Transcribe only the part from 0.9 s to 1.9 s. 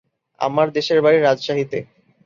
বাড়ি রাজশাহীতে।